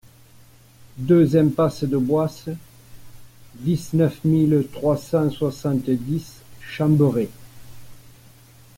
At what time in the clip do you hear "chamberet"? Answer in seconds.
6.59-7.29